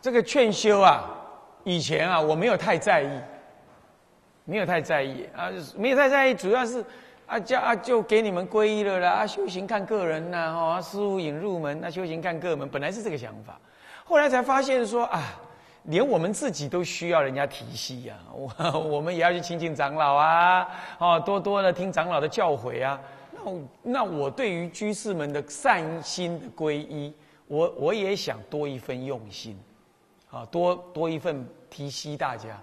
[0.00, 1.04] 这个劝修啊，
[1.64, 3.20] 以前啊我没有太在意，
[4.44, 6.84] 没有太在意啊，没有太在意，主要是
[7.26, 13.60] 啊叫啊就给你们皈依了啦，啊修行看个人呐，哦师傅引入门，那修行看个人，本来是这个想法，
[14.04, 15.22] 后来才发现说啊，
[15.84, 20.66] 连我们自己都需要人家提携呀，我 我们也要去亲近长老啊，
[20.98, 22.98] 哦多多的听长老的教诲啊，
[23.32, 27.14] 那我那我对于居士们的善心的皈依，
[27.46, 29.58] 我我也想多一份用心。
[30.30, 32.60] 啊，多多一份提携大家，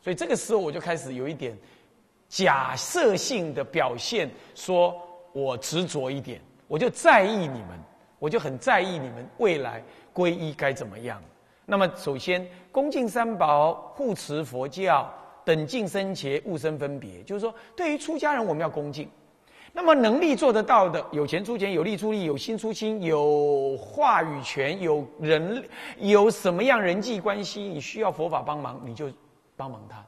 [0.00, 1.56] 所以这个时候我就开始有一点
[2.28, 4.94] 假设性的表现，说
[5.32, 7.78] 我执着一点，我就在意你们，
[8.18, 9.82] 我就很在意你们未来
[10.14, 11.22] 皈依该怎么样。
[11.66, 15.12] 那么首先恭敬三宝，护持佛教，
[15.44, 19.08] 等敬生前，勿生分别，就是说对于出家人我们要恭敬。
[19.72, 25.64] 那么能力做得到的，有钱出钱，有力出力，有心出心，有话语权，有人
[25.98, 29.10] 有什么样人际关系，你需要佛法帮忙，你就
[29.56, 30.04] 帮忙他，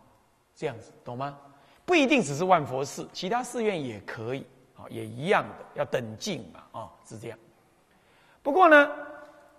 [0.56, 1.36] 这样子懂吗？
[1.84, 4.44] 不一定只是万佛寺，其他寺院也可以
[4.76, 7.38] 啊，也一样的，要等敬嘛啊，是这样。
[8.42, 8.90] 不过呢，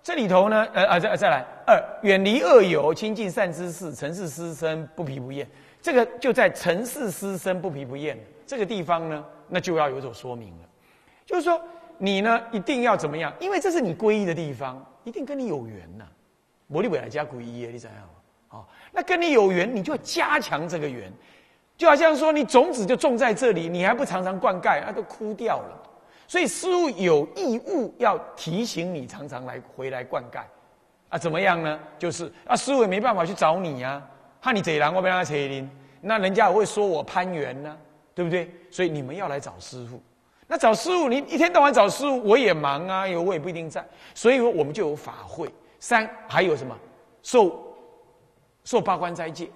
[0.04, 5.48] 这里头呢，呃啊再再来二，远离恶友，亲近善知识，尘世师生不疲不厌。
[5.82, 9.26] 这个就在尘世师生不疲不厌这个地方呢。
[9.48, 10.70] 那就要有所说明了，
[11.26, 11.62] 就是说
[11.98, 13.34] 你呢一定要怎么样？
[13.40, 16.06] 因为这是你皈依的地方，一定跟你有缘呐。
[16.68, 18.00] 摩利维来加皈依，你怎样？
[18.50, 21.12] 哦，那跟你有缘，你就要加强这个缘。
[21.76, 25.90] 就好像说，你种子就种在这里，你还不常常灌溉，那都枯掉了。
[26.28, 30.40] 所以师傅有义务要提醒你，常常来回来灌溉。
[31.10, 31.80] 啊，怎么样呢？
[32.00, 34.02] 就是啊，师傅也没办法去找你呀，
[34.42, 37.78] 怕你贼狼，我被他扯林，那人家也会说我攀缘呢。
[38.16, 38.50] 对不对？
[38.70, 40.02] 所以你们要来找师傅，
[40.48, 43.84] 那找师傅，你一天到晚找师傅，我也忙啊，有我也不一定在，
[44.14, 45.52] 所以我们就有法会。
[45.80, 46.78] 三还有什么？
[47.24, 47.76] 受
[48.64, 49.50] 受八关斋戒，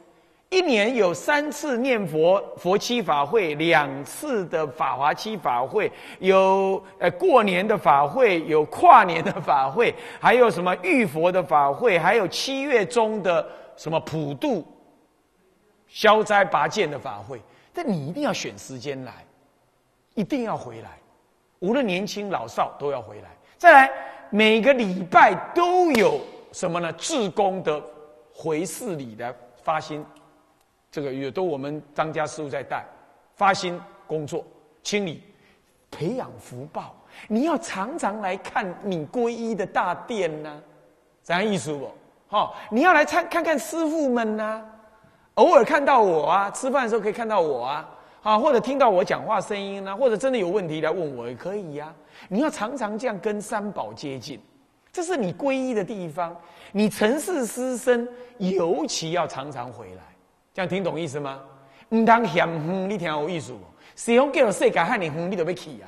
[0.49, 14.65] 一年有三次念佛佛七法会，两次的法华七法会，有呃过年的法会，有跨年的法会，还有什么浴佛的法会，还有七月中的什么普渡
[15.87, 17.41] 消灾拔剑的法会。
[17.77, 19.23] 但你一定要选时间来，
[20.15, 20.97] 一定要回来，
[21.59, 23.29] 无论年轻老少都要回来。
[23.55, 23.91] 再来，
[24.31, 26.19] 每个礼拜都有
[26.51, 26.91] 什么呢？
[26.93, 27.79] 志工的
[28.33, 30.03] 回事里的发心，
[30.89, 32.83] 这个也都我们张家师傅在带，
[33.35, 34.43] 发心工作，
[34.81, 35.21] 清理，
[35.91, 36.95] 培养福报。
[37.27, 40.59] 你要常常来看你皈依的大殿呢，
[41.21, 41.91] 怎样意思不？
[42.25, 44.67] 好，你要来看看看师傅们呢。
[45.37, 47.89] 偶尔看到我啊，吃饭的时候可以看到我啊，
[48.23, 51.93] 啊，或者听到我讲话声音啊，或者真的有问题来问我也可以呀。
[52.27, 54.41] 你要常常这样跟三宝接近，
[54.91, 56.35] 这是你皈依的地方。
[56.71, 58.07] 你尘世师生
[58.39, 60.01] 尤其要常常回来，
[60.55, 61.39] 这样听懂意思吗？
[61.89, 63.59] 唔当嫌远，你听有意思不？
[63.95, 65.85] 谁讲叫世界汉你远，你都要去啊？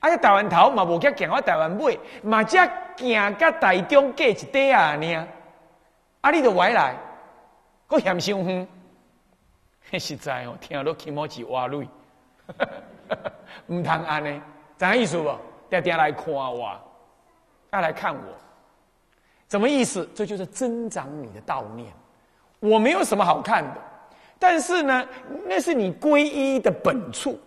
[0.00, 2.58] 啊，台湾头嘛无叫行到台湾尾，嘛只
[2.98, 5.26] 行到台中隔一底啊呢？
[6.20, 6.94] 啊，你就回来。
[7.88, 8.68] 够嫌伤远，
[9.98, 11.88] 实在哦，听到起毛起挖泪，
[13.68, 14.42] 唔通安呢？
[14.76, 15.34] 怎意思不？
[15.70, 16.78] 定定来看我，
[17.72, 18.20] 要来看我，
[19.48, 20.06] 什么意思？
[20.14, 21.90] 这就是增长你的道念。
[22.60, 23.80] 我没有什么好看的，
[24.38, 25.08] 但是呢，
[25.46, 27.40] 那是你皈依的本处，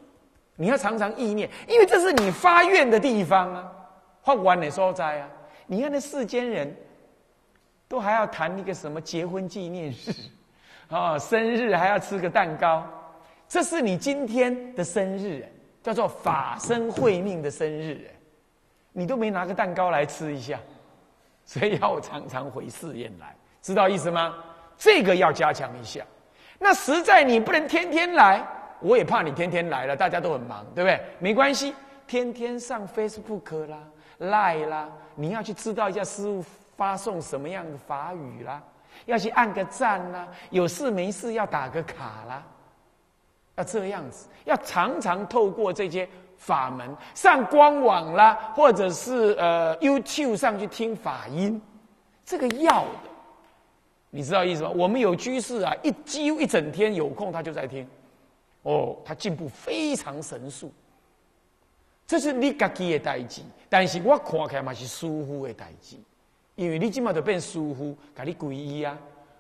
[0.56, 3.72] 你要常常意念，因为这是你发愿的地方啊，
[4.24, 5.30] 发完的所在啊。
[5.68, 6.76] 你看那世间人。
[7.92, 9.96] 都还要谈一个什么结婚纪念日，
[10.88, 12.88] 啊，生日还要吃个蛋糕，
[13.50, 15.46] 这是你今天的生日，
[15.84, 18.10] 叫做法身慧命的生日，
[18.94, 20.58] 你都没拿个蛋糕来吃一下，
[21.44, 24.36] 所以要常常回寺院来，知道意思吗？
[24.78, 26.02] 这个要加强一下。
[26.58, 28.42] 那实在你不能天天来，
[28.80, 30.98] 我也怕你天天来了，大家都很忙，对不对？
[31.20, 31.76] 没关系，
[32.08, 33.80] 天天上 Facebook 啦、
[34.18, 36.61] Line 啦，你要去知道一下师傅。
[36.82, 38.60] 发送什么样的法语啦？
[39.06, 42.44] 要去按个赞啦，有事没事要打个卡啦，
[43.56, 51.62] 要这样子，要常常透过这些法门上官网啦，或者是呃 YouTube 上去听法音，
[52.26, 53.10] 这个要的，
[54.10, 54.72] 你知道意思吗？
[54.72, 57.88] 我们有居士啊，一几乎一整天有空他就在听，
[58.64, 60.74] 哦，他进步非常神速，
[62.08, 65.96] 这是你自己的代志，但是我看起来嘛是舒服的代志。
[66.56, 68.98] 因为你今嘛就变疏忽，给你皈依啊！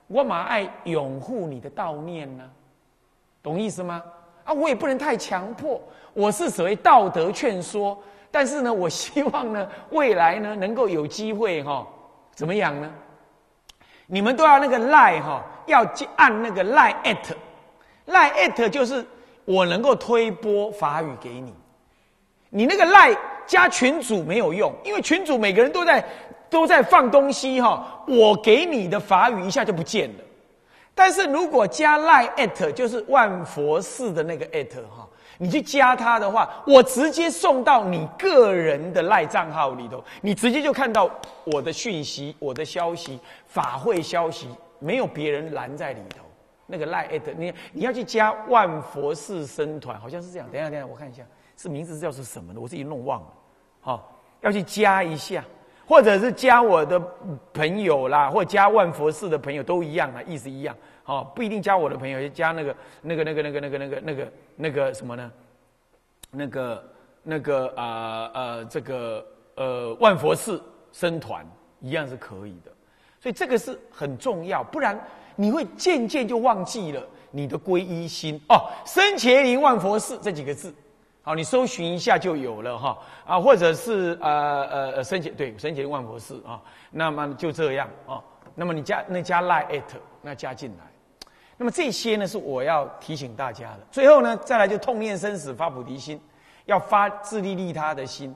[0.08, 2.44] 我嘛爱拥护你的悼念呢，
[3.42, 4.04] 懂意思吗？
[4.44, 5.82] 啊，我也不能太强迫，
[6.14, 7.98] 我是所谓道德劝说。
[8.32, 11.86] 但是呢，我希望呢，未来呢，能够有机会哈，
[12.34, 12.90] 怎么样呢？
[14.08, 15.86] 你们都要那个赖哈，要
[16.16, 17.36] 按那个赖 at，
[18.06, 19.06] 赖 at 就是
[19.46, 21.54] 我能够推播法语给你。
[22.50, 23.16] 你那个赖
[23.46, 26.04] 加群主没有用，因为群主每个人都在
[26.52, 30.24] 都在放东西哈，我给你的法语一下就不见了。
[30.94, 35.08] 但是如果加赖 at 就是万佛寺的那个 at 哈。
[35.38, 41.10] 你去加他的话，我直接送到你个人的赖账号里头，你直接就看到
[41.46, 44.48] 我的讯息、我的消息、法会消息，
[44.78, 46.24] 没有别人拦在里头。
[46.68, 50.48] 那个赖艾特，你你要去加万佛寺僧团，好像是这样。
[50.52, 51.24] 等一下，等一下，我看一下，
[51.58, 53.28] 是名字叫是什么的，我自己弄忘了。
[53.80, 55.44] 好，要去加一下，
[55.92, 56.98] 或者是加我的
[57.54, 60.74] 朋友啦，或加万佛寺的朋友都一样啊，意思一样。
[61.04, 65.30] 哦，不一定加我的朋友，就加那个、那个、那个、那个、那个、那个、那个、那个什么呢？
[66.32, 66.84] 那个、
[67.24, 71.46] 那个啊呃，这个呃万佛寺僧团
[71.82, 72.72] 一样是可以的。
[73.20, 74.98] 所以这个是很重要，不然
[75.36, 78.70] 你会渐渐就忘记了你的皈依心哦。
[78.86, 80.74] 生茄林万佛寺这几个字，
[81.24, 84.66] 好，你搜寻一下就有了哈啊，或者是呃
[84.96, 86.60] 呃生茄对生茄林万佛寺啊，
[86.90, 88.20] 那么就这样啊。
[88.56, 89.84] 那么你加那加 line at
[90.22, 90.86] 那加进来。
[91.58, 93.80] 那么这些呢，是我要提醒大家的。
[93.92, 96.20] 最后呢，再来就痛念生死，发菩提心，
[96.66, 98.36] 要发自利利他的心。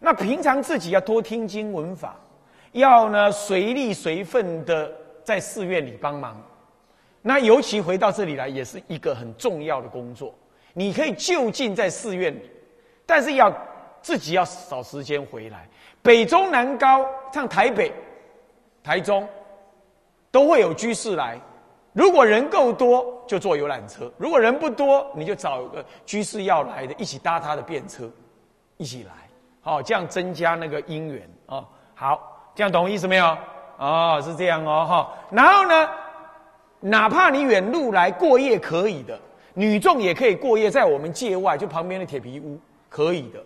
[0.00, 2.16] 那平常自己要多听经闻法，
[2.72, 4.90] 要呢随力随份的
[5.22, 6.42] 在寺院里帮忙。
[7.20, 10.34] 那尤其回到这里来，也是一个很重要的工作。
[10.72, 12.50] 你可以就近在寺院里，
[13.04, 13.52] 但是要
[14.00, 15.68] 自己要找时间回来。
[16.02, 17.92] 北中南高，像台北、
[18.82, 19.28] 台中，
[20.30, 21.38] 都会有居士来。
[21.92, 28.10] 如果人够多，就坐游览车；如果人不多，你就找个居士要来的，一起搭他的便车，
[28.78, 29.12] 一起来，
[29.60, 31.64] 好，这样增加那个姻缘啊。
[31.94, 33.36] 好，这样懂我意思没有？
[33.76, 35.14] 哦，是这样哦，哈。
[35.30, 35.88] 然后呢，
[36.80, 39.20] 哪怕你远路来过夜可以的，
[39.54, 42.58] 女众也可以过夜在我们界外，就旁边的铁皮屋
[42.88, 43.42] 可以的，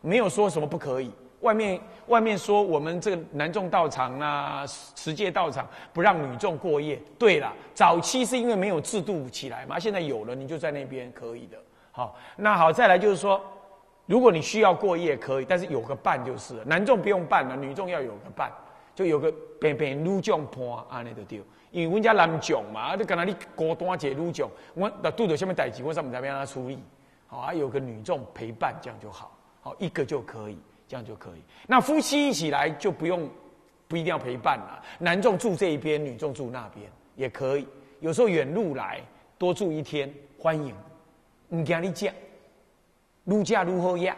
[0.00, 1.10] 没有说什么不可以。
[1.40, 7.00] 外面外面说我们这个男众道场啊，持戒道场不让女众过夜。
[7.16, 11.56] 对了，早期是因为没有制度起来嘛，现在有了，你就在那边可以的。
[11.92, 13.40] 好，那好，再来就是说，
[14.06, 18.52] 如果你需要过夜可以，但是有个伴就是，男众不用伴了，女众要有个伴，
[18.92, 21.40] 就有个边边女众伴安尼就对。
[21.70, 26.82] 因为阮家男众嘛，就跟那你孤单一个女众，我那拄到什么代志，我怎么知要让他处理？
[27.26, 29.36] 好，还有个女众陪伴，这样就好。
[29.60, 30.58] 好，一个就可以。
[30.90, 31.42] 这样就可以。
[31.66, 33.28] 那夫妻一起来就不用，
[33.86, 34.82] 不一定要陪伴了。
[34.98, 37.68] 男众住这一边，女众住那边也可以。
[38.00, 38.98] 有时候远路来，
[39.36, 40.74] 多住一天，欢迎。
[41.50, 42.10] 唔惊你嫁，
[43.24, 44.16] 如嫁如何呀？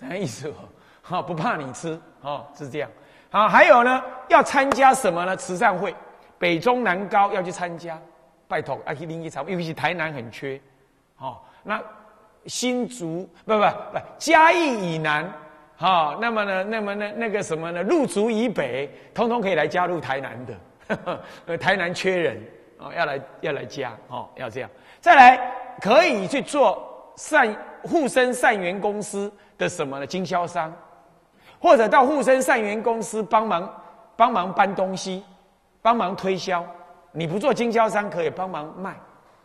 [0.00, 0.48] 啥意思？
[0.48, 0.54] 哦？
[1.02, 2.90] 好，不怕你吃，哦，是这样。
[3.28, 5.36] 好，还有呢，要参加什么呢？
[5.36, 5.94] 慈善会，
[6.42, 7.96] 北中南高要去参加，
[8.48, 10.60] 拜托，要去另一场，尤其是台南很缺。
[11.18, 11.80] 哦，那
[12.46, 15.32] 新竹不不不，嘉义以南。
[15.76, 16.64] 好，那么呢？
[16.64, 17.12] 那么呢？
[17.14, 17.80] 那个什么呢？
[17.84, 21.20] 入竹以北，通通可以来加入台南的。
[21.46, 22.42] 呃， 台南缺人
[22.78, 24.70] 哦，要来要来加哦，要这样。
[24.98, 25.38] 再来，
[25.80, 30.06] 可以去做善护生善缘公司的什么呢？
[30.08, 30.74] 经销商，
[31.60, 33.72] 或者到护生善缘公司帮忙
[34.16, 35.22] 帮忙搬东西，
[35.82, 36.64] 帮忙推销。
[37.10, 38.96] 你不做经销商，可以帮忙卖，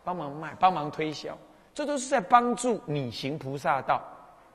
[0.03, 1.37] 帮忙卖，帮忙推销。
[1.73, 4.01] 这都是在帮助你行菩萨道。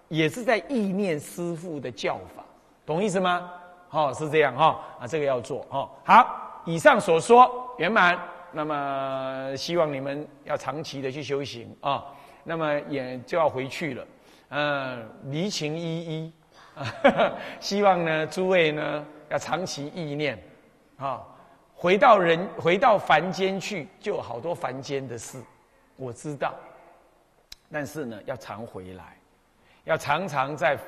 [0.08, 2.44] 也是在意念师父的教法，
[2.84, 3.50] 懂意思吗？
[3.88, 5.88] 哦，是这样哈啊，这个要做哦。
[6.04, 8.18] 好，以上所说圆满，
[8.52, 12.04] 那么希望你们要长期的去修行啊。
[12.44, 14.06] 那么也就要回去了，
[14.50, 16.32] 嗯，离情依依，
[17.58, 20.38] 希望呢诸位呢要长期意念
[20.98, 21.22] 啊，
[21.82, 25.42] 回到人回到凡间去，就有好多凡间的事，
[25.96, 26.54] 我知道，
[27.72, 29.18] 但是呢要常回来。
[29.82, 30.78] 要常常在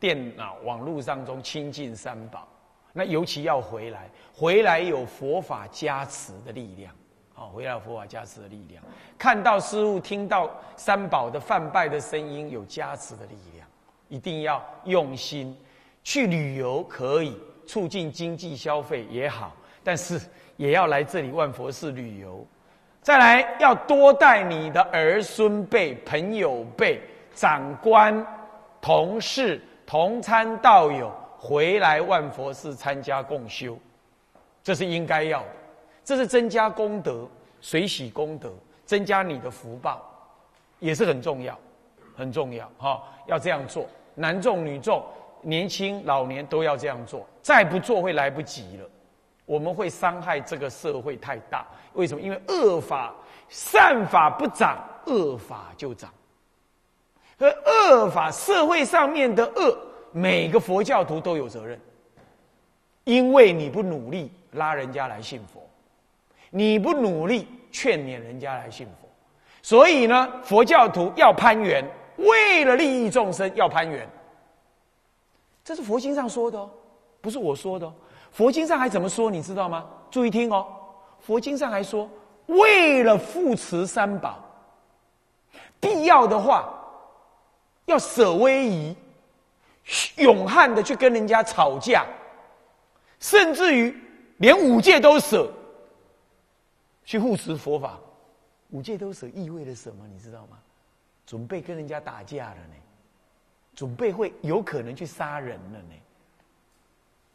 [0.00, 2.48] 电脑、网络当中亲近三宝，
[2.94, 6.94] 那尤其要回来，回来有佛法加持的力量，
[7.34, 8.82] 好，回来有佛法加持的力量，
[9.18, 13.68] 看到师物，听到三宝的泛拜的声音，有加持的力量，
[14.08, 15.54] 一定要用心
[16.02, 20.20] 去旅游，可以促进经济消费也好，但是
[20.56, 22.46] 也要来这里万佛寺旅游，
[23.00, 27.00] 再来要多带你的儿孙辈、朋友辈。
[27.34, 28.22] 长官、
[28.78, 33.74] 同事、同参道友回来万佛寺参加共修，
[34.62, 35.48] 这是应该要的，
[36.04, 37.26] 这是增加功德、
[37.58, 38.52] 随喜功德，
[38.84, 40.06] 增加你的福报，
[40.78, 41.58] 也是很重要，
[42.14, 43.02] 很重要哈！
[43.26, 45.02] 要这样做，男众、女众、
[45.40, 48.86] 年轻、老年都要这样做，再不做会来不及了。
[49.52, 51.66] 我们会伤害这个社会太大。
[51.92, 52.20] 为什么？
[52.22, 53.14] 因为恶法
[53.50, 56.10] 善法不长，恶法就长。
[57.38, 59.76] 和恶法社会上面的恶，
[60.10, 61.78] 每个佛教徒都有责任，
[63.04, 65.60] 因为你不努力拉人家来信佛，
[66.48, 69.06] 你不努力劝勉人家来信佛，
[69.60, 71.84] 所以呢，佛教徒要攀援，
[72.16, 74.08] 为了利益众生要攀援。
[75.62, 76.70] 这是佛经上说的哦，
[77.20, 77.92] 不是我说的哦。
[78.32, 79.30] 佛经上还怎么说？
[79.30, 79.86] 你知道吗？
[80.10, 80.66] 注意听哦。
[81.20, 82.08] 佛经上还说，
[82.46, 84.42] 为了扶持三宝，
[85.78, 86.72] 必要的话，
[87.84, 88.96] 要舍威仪，
[90.16, 92.04] 勇悍的去跟人家吵架，
[93.20, 93.96] 甚至于
[94.38, 95.48] 连五戒都舍，
[97.04, 97.98] 去护持佛法。
[98.70, 100.04] 五戒都舍意味着什么？
[100.12, 100.58] 你知道吗？
[101.26, 102.74] 准备跟人家打架了呢。
[103.74, 105.94] 准备会有可能去杀人了呢，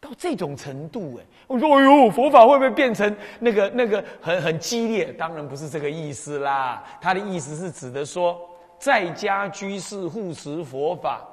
[0.08, 5.12] 到这种程度哎，我说哎呦，佛法会不会变成那个那个很很激烈？
[5.12, 8.40] 当然不是这个意思啦，他的意思是指的说，
[8.80, 11.28] 在家居士护持佛法，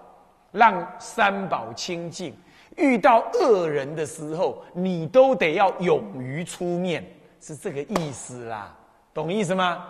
[0.51, 2.35] 让三宝清净，
[2.77, 7.05] 遇到恶人的时候，你都得要勇于出面，
[7.41, 8.77] 是这个意思啦，
[9.13, 9.87] 懂意思吗？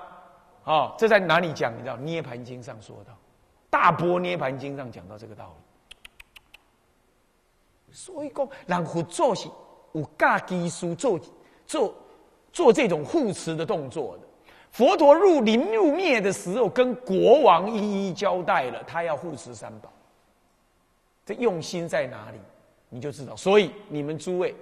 [0.65, 1.75] 哦，这在哪里讲？
[1.75, 3.13] 你知道《涅盘经》上说到。
[3.71, 5.64] 大波涅盘经上讲到这个道理，
[7.95, 9.49] 所以讲，让佛做是
[9.93, 11.19] 有架技术做
[11.67, 11.95] 做
[12.53, 14.23] 做这种护持的动作的。
[14.73, 19.91] 佛陀入临入灭的时候，跟国王一一交代了，他要护持三宝。
[21.25, 22.39] 这用心在哪里，
[22.89, 23.37] 你就知道。
[23.37, 24.55] 所以你们诸位，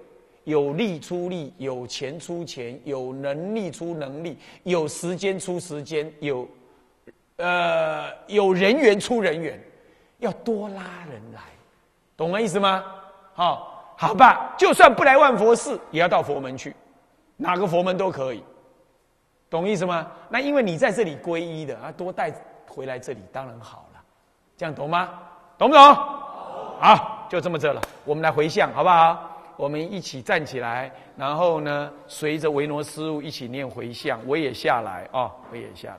[0.45, 6.47] 有力出力，有钱出钱，有能力出能力，有时间出时间，有。
[7.37, 9.59] 呃，有人员出人员，
[10.19, 11.41] 要多拉人来，
[12.17, 12.85] 懂我意思吗？
[13.35, 16.75] 好，好吧，就算不来万佛寺，也要到佛门去，
[17.37, 18.43] 哪个佛门都可以，
[19.49, 20.07] 懂意思吗？
[20.29, 22.33] 那因为你在这里皈依的啊，多带
[22.69, 24.01] 回来这里当然好了，
[24.57, 25.09] 这样懂吗？
[25.57, 25.95] 懂不懂？
[26.81, 27.81] 好，就这么着了。
[28.05, 29.29] 我们来回向，好不好？
[29.57, 35.91] 我们一起站起来，然后呢，随着维罗师傅一起念回向，我也下来啊，我也下来。